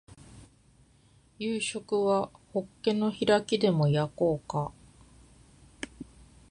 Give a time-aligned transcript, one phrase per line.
[1.37, 4.71] 夕食はホッケの開きでも焼こうか